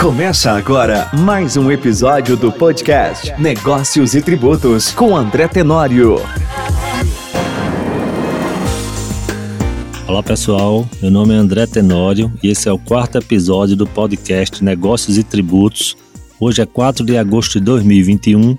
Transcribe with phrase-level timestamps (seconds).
[0.00, 6.22] Começa agora mais um episódio do podcast Negócios e Tributos com André Tenório.
[10.06, 14.62] Olá pessoal, meu nome é André Tenório e esse é o quarto episódio do podcast
[14.62, 15.96] Negócios e Tributos.
[16.38, 18.56] Hoje é 4 de agosto de 2021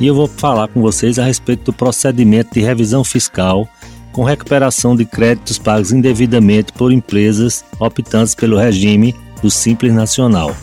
[0.00, 3.68] e eu vou falar com vocês a respeito do procedimento de revisão fiscal
[4.12, 10.54] com recuperação de créditos pagos indevidamente por empresas optantes pelo regime do Simples Nacional.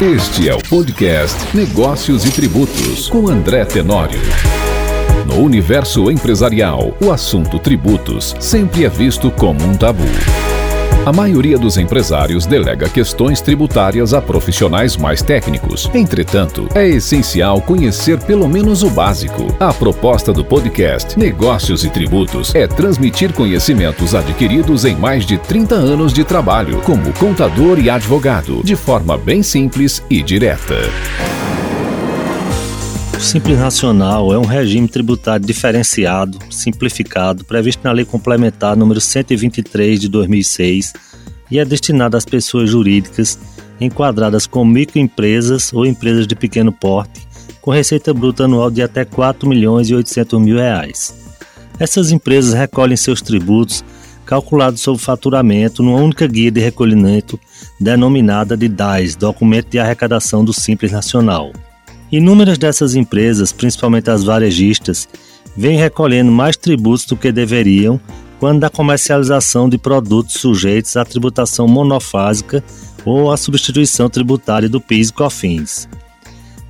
[0.00, 4.20] Este é o podcast Negócios e Tributos com André Tenório.
[5.26, 10.04] No universo empresarial, o assunto tributos sempre é visto como um tabu.
[11.08, 15.90] A maioria dos empresários delega questões tributárias a profissionais mais técnicos.
[15.94, 19.46] Entretanto, é essencial conhecer pelo menos o básico.
[19.58, 25.76] A proposta do podcast Negócios e Tributos é transmitir conhecimentos adquiridos em mais de 30
[25.76, 30.76] anos de trabalho como contador e advogado, de forma bem simples e direta.
[33.18, 39.98] O Simples Nacional é um regime tributário diferenciado, simplificado, previsto na Lei Complementar número 123
[39.98, 40.92] de 2006
[41.50, 43.36] e é destinado às pessoas jurídicas
[43.80, 47.26] enquadradas como microempresas ou empresas de pequeno porte,
[47.60, 51.12] com receita bruta anual de até 4 milhões e 800 mil reais.
[51.76, 53.84] Essas empresas recolhem seus tributos
[54.24, 57.38] calculados sobre faturamento numa única guia de recolhimento
[57.80, 61.50] denominada de DAIS, Documento de Arrecadação do Simples Nacional.
[62.10, 65.08] Inúmeras dessas empresas, principalmente as varejistas,
[65.56, 68.00] vêm recolhendo mais tributos do que deveriam
[68.38, 72.62] quando da comercialização de produtos sujeitos à tributação monofásica
[73.04, 75.88] ou à substituição tributária do PIS e COFINS.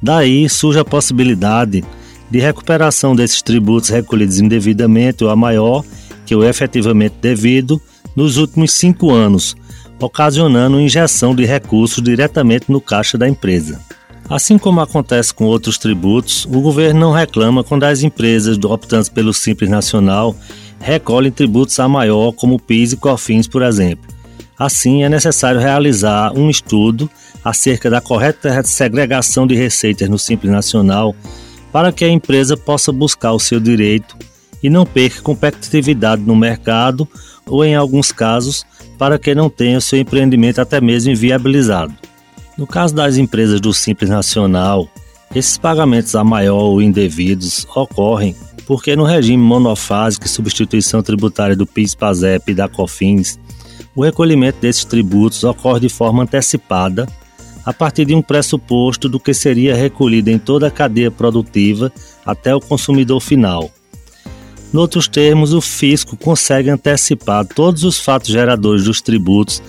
[0.03, 1.85] Daí surge a possibilidade
[2.31, 5.85] de recuperação desses tributos recolhidos indevidamente ou a maior
[6.27, 7.81] que o efetivamente devido
[8.15, 9.57] nos últimos cinco anos,
[10.01, 13.81] ocasionando injeção de recursos diretamente no caixa da empresa.
[14.31, 19.33] Assim como acontece com outros tributos, o governo não reclama quando as empresas optantes pelo
[19.33, 20.37] Simples Nacional
[20.79, 24.07] recolhem tributos a maior, como PIS e COFINS, por exemplo.
[24.59, 27.09] Assim, é necessário realizar um estudo
[27.43, 31.17] acerca da correta segregação de receitas no Simples Nacional
[31.73, 34.17] para que a empresa possa buscar o seu direito
[34.63, 37.09] e não perca competitividade no mercado
[37.47, 38.65] ou, em alguns casos,
[38.99, 41.95] para que não tenha o seu empreendimento até mesmo inviabilizado.
[42.59, 44.89] No caso das empresas do Simples Nacional,
[45.33, 48.35] esses pagamentos a maior ou indevidos ocorrem
[48.67, 53.39] porque no regime monofásico e substituição tributária do PIS, PASEP e da COFINS,
[53.95, 57.09] o recolhimento desses tributos ocorre de forma antecipada
[57.65, 61.93] a partir de um pressuposto do que seria recolhido em toda a cadeia produtiva
[62.27, 63.71] até o consumidor final.
[64.73, 69.63] Noutros termos, o fisco consegue antecipar todos os fatos geradores dos tributos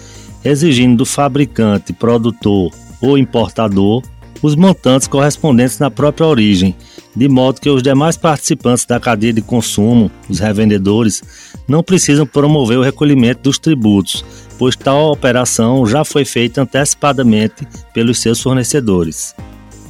[0.44, 4.04] exigindo do fabricante, produtor ou importador
[4.42, 6.76] os montantes correspondentes na própria origem,
[7.16, 11.22] de modo que os demais participantes da cadeia de consumo, os revendedores,
[11.68, 14.24] não precisam promover o recolhimento dos tributos,
[14.58, 19.36] pois tal operação já foi feita antecipadamente pelos seus fornecedores.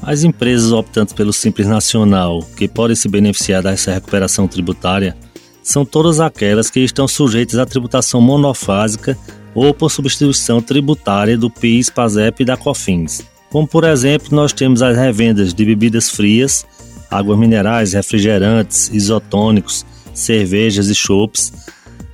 [0.01, 5.15] As empresas optantes pelo Simples Nacional, que podem se beneficiar dessa recuperação tributária,
[5.61, 9.17] são todas aquelas que estão sujeitas à tributação monofásica
[9.53, 13.25] ou por substituição tributária do PIS, PASEP e da COFINS.
[13.49, 16.65] Como por exemplo, nós temos as revendas de bebidas frias,
[17.09, 21.51] águas minerais, refrigerantes, isotônicos, cervejas e chopps,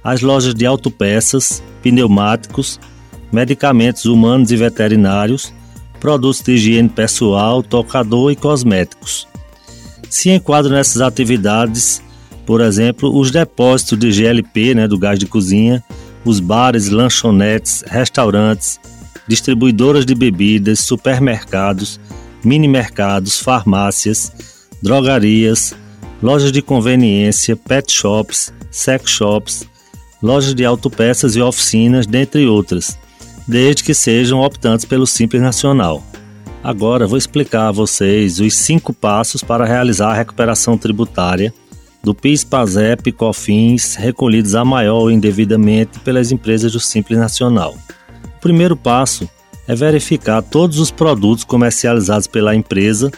[0.04, 2.80] as lojas de autopeças, pneumáticos,
[3.32, 5.54] medicamentos humanos e veterinários,
[6.00, 9.28] produtos de higiene pessoal, tocador e cosméticos.
[10.10, 12.02] Se enquadram nessas atividades,
[12.46, 15.84] por exemplo, os depósitos de GLP, né, do gás de cozinha,
[16.26, 18.80] os bares, lanchonetes, restaurantes,
[19.28, 22.00] distribuidoras de bebidas, supermercados,
[22.44, 24.32] mini-mercados, farmácias,
[24.82, 25.76] drogarias,
[26.22, 29.68] lojas de conveniência, pet shops, sex shops,
[30.22, 32.98] lojas de autopeças e oficinas, dentre outras,
[33.48, 36.04] desde que sejam optantes pelo Simples Nacional.
[36.64, 41.54] Agora vou explicar a vocês os cinco passos para realizar a recuperação tributária
[42.06, 47.76] do PIS, PASEP e COFINS recolhidos a maior indevidamente pelas empresas do Simples Nacional.
[48.38, 49.28] O primeiro passo
[49.68, 53.12] é verificar todos os produtos comercializados pela empresa,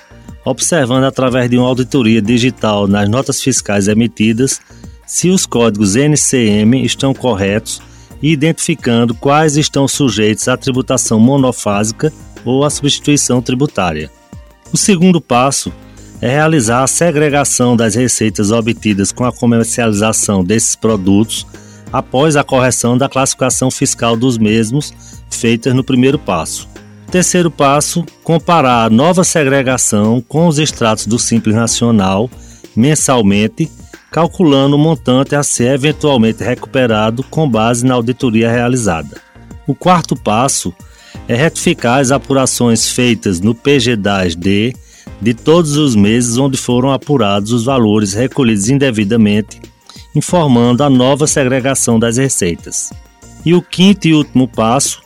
[0.46, 4.62] observando através de uma auditoria digital nas notas fiscais emitidas
[5.06, 7.82] se os códigos NCM estão corretos
[8.22, 12.12] e identificando quais estão sujeitos à tributação monofásica
[12.46, 14.10] ou à substituição tributária.
[14.72, 15.87] O segundo passo é
[16.22, 21.46] realizar a segregação das receitas obtidas com a comercialização desses produtos
[21.92, 24.94] após a correção da classificação fiscal dos mesmos
[25.30, 26.68] feitas no primeiro passo.
[27.10, 32.30] Terceiro passo, comparar a nova segregação com os extratos do Simples Nacional
[32.76, 33.72] mensalmente,
[34.12, 39.20] calculando o montante a ser eventualmente recuperado com base na auditoria realizada.
[39.66, 40.74] O quarto passo
[41.28, 44.76] é retificar as apurações feitas no PG10D
[45.22, 49.60] de todos os meses onde foram apurados os valores recolhidos indevidamente,
[50.16, 52.92] informando a nova segregação das receitas.
[53.46, 55.02] E o quinto e último passo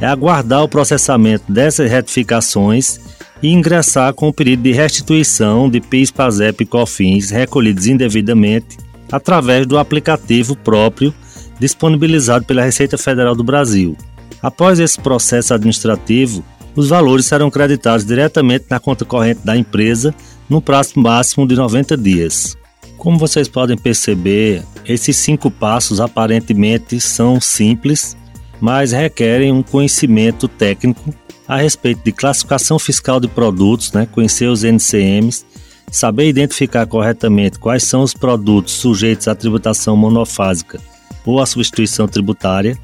[0.00, 3.00] é aguardar o processamento dessas retificações
[3.42, 8.78] e ingressar com o pedido de restituição de PIS, PASEP e COFINS recolhidos indevidamente
[9.10, 11.12] através do aplicativo próprio
[11.58, 13.96] disponibilizado pela Receita Federal do Brasil.
[14.42, 16.42] Após esse processo administrativo,
[16.74, 20.14] os valores serão creditados diretamente na conta corrente da empresa
[20.48, 22.56] no prazo máximo de 90 dias.
[22.96, 28.16] Como vocês podem perceber, esses cinco passos aparentemente são simples,
[28.60, 31.14] mas requerem um conhecimento técnico
[31.48, 35.44] a respeito de classificação fiscal de produtos, né, conhecer os NCMs,
[35.90, 40.78] saber identificar corretamente quais são os produtos sujeitos à tributação monofásica
[41.24, 42.78] ou à substituição tributária,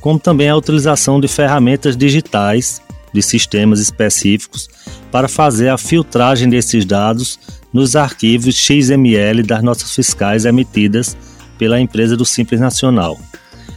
[0.00, 2.80] como também a utilização de ferramentas digitais
[3.12, 4.68] de sistemas específicos
[5.10, 7.38] para fazer a filtragem desses dados
[7.72, 11.16] nos arquivos XML das notas fiscais emitidas
[11.58, 13.18] pela empresa do Simples Nacional.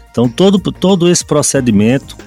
[0.10, 2.18] Então todo, todo esse procedimento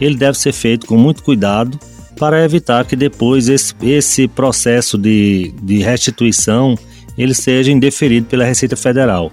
[0.00, 1.78] ele deve ser feito com muito cuidado
[2.18, 6.76] para evitar que depois esse, esse processo de, de restituição
[7.16, 9.30] ele seja indeferido pela Receita Federal.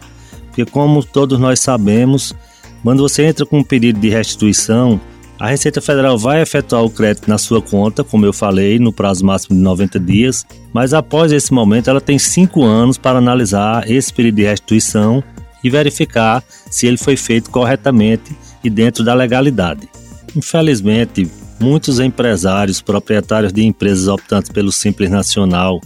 [0.47, 2.35] Porque como todos nós sabemos,
[2.83, 4.99] quando você entra com um pedido de restituição,
[5.41, 9.25] a Receita Federal vai efetuar o crédito na sua conta, como eu falei, no prazo
[9.25, 14.13] máximo de 90 dias, mas após esse momento ela tem cinco anos para analisar esse
[14.13, 15.23] pedido de restituição
[15.63, 19.89] e verificar se ele foi feito corretamente e dentro da legalidade.
[20.35, 21.27] Infelizmente,
[21.59, 25.81] muitos empresários, proprietários de empresas optantes pelo Simples Nacional,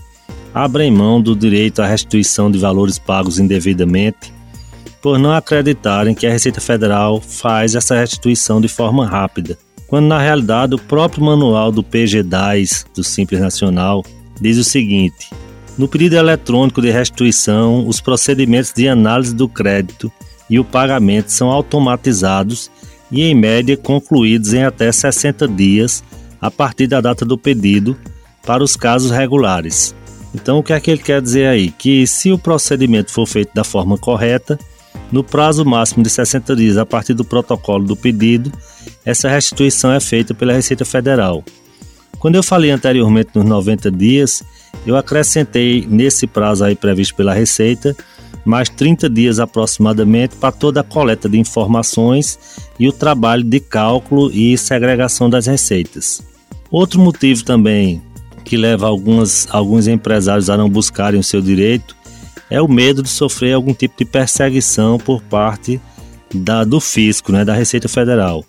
[0.54, 4.34] abrem mão do direito à restituição de valores pagos indevidamente
[5.06, 9.56] por não acreditarem que a Receita Federal faz essa restituição de forma rápida,
[9.86, 14.04] quando na realidade o próprio manual do PG10 do Simples Nacional
[14.42, 15.30] diz o seguinte:
[15.78, 20.12] no pedido eletrônico de restituição, os procedimentos de análise do crédito
[20.50, 22.72] e o pagamento são automatizados
[23.12, 26.04] e, em média, concluídos em até 60 dias
[26.42, 27.96] a partir da data do pedido
[28.44, 29.94] para os casos regulares.
[30.34, 31.69] Então, o que é que ele quer dizer aí?
[31.69, 34.57] Que se o procedimento for feito da forma correta,
[35.15, 38.51] no prazo máximo de 60 dias a partir do protocolo do pedido,
[39.06, 41.41] essa restituição é feita pela Receita Federal.
[42.19, 44.44] Quando eu falei anteriormente nos 90 dias,
[44.85, 47.95] eu acrescentei nesse prazo aí previsto pela Receita
[48.44, 52.38] mais 30 dias aproximadamente para toda a coleta de informações
[52.77, 56.21] e o trabalho de cálculo e segregação das receitas.
[56.69, 58.01] Outro motivo também
[58.44, 61.95] que leva algumas, alguns empresários a não buscarem o seu direito
[62.50, 65.80] é o medo de sofrer algum tipo de perseguição por parte
[66.33, 68.44] da, do fisco, né, da Receita Federal.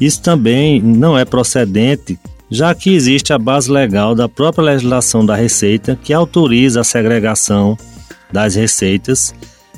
[0.00, 2.18] Isso também não é procedente
[2.50, 7.76] já que existe a base legal da própria legislação da Receita que autoriza a segregação
[8.32, 9.34] das receitas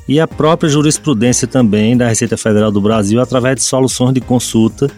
[0.07, 4.91] e a própria jurisprudência também da Receita Federal do Brasil através de soluções de consulta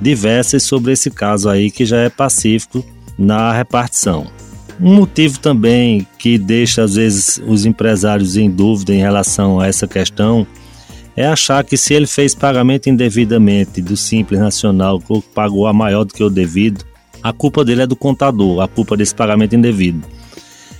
[0.00, 2.84] diversas sobre esse caso aí que já é pacífico
[3.18, 4.37] na repartição.
[4.80, 9.88] Um motivo também que deixa às vezes os empresários em dúvida em relação a essa
[9.88, 10.46] questão
[11.16, 16.04] é achar que se ele fez pagamento indevidamente do Simples Nacional, ou pagou a maior
[16.04, 16.84] do que o devido,
[17.20, 20.06] a culpa dele é do contador, a culpa desse pagamento indevido.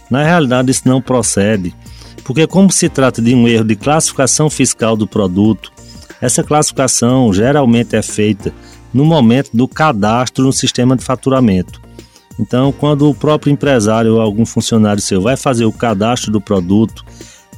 [0.09, 1.75] Na realidade, isso não procede,
[2.23, 5.73] porque, como se trata de um erro de classificação fiscal do produto,
[6.21, 8.55] essa classificação geralmente é feita
[8.95, 11.88] no momento do cadastro no sistema de faturamento.
[12.39, 17.05] Então, quando o próprio empresário ou algum funcionário seu vai fazer o cadastro do produto,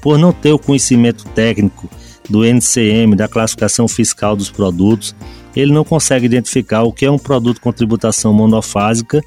[0.01, 1.89] por não ter o conhecimento técnico
[2.29, 5.15] do NCM, da classificação fiscal dos produtos,
[5.55, 9.21] ele não consegue identificar o que é um produto com tributação monofásica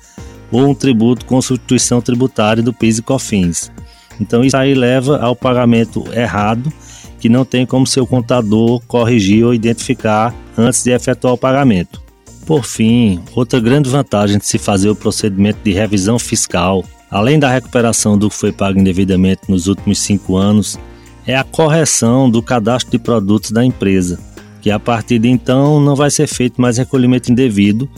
[0.52, 3.72] ou um tributo com substituição tributária do PIS e COFINS.
[4.20, 6.72] Então isso aí leva ao pagamento errado,
[7.20, 12.03] que não tem como seu contador corrigir ou identificar antes de efetuar o pagamento.
[12.46, 17.50] Por fim, outra grande vantagem de se fazer o procedimento de revisão fiscal, além da
[17.50, 20.78] recuperação do que foi pago indevidamente nos últimos cinco anos,
[21.26, 24.20] é a correção do cadastro de produtos da empresa
[24.64, 27.90] que a partir de então não vai ser feito mais recolhimento indevido,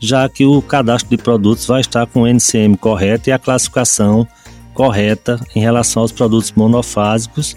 [0.00, 4.26] já que o cadastro de produtos vai estar com o NCM correto e a classificação
[4.72, 7.54] correta em relação aos produtos monofásicos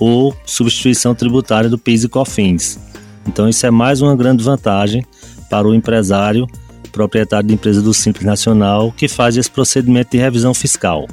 [0.00, 2.80] ou substituição tributária do PIS e COFINS.
[3.24, 5.06] Então isso é mais uma grande vantagem
[5.48, 6.46] para o empresário
[6.88, 11.06] proprietário de empresa do Simples Nacional que faz esse procedimento de revisão fiscal.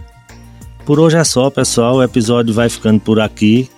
[0.86, 1.98] Por hoje é só, pessoal.
[1.98, 3.70] O episódio vai ficando por aqui.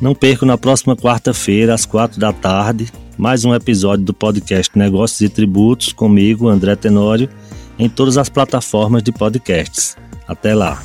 [0.00, 5.20] Não perca na próxima quarta-feira, às quatro da tarde, mais um episódio do podcast Negócios
[5.20, 7.28] e Tributos comigo, André Tenório,
[7.78, 9.96] em todas as plataformas de podcasts.
[10.26, 10.80] Até lá!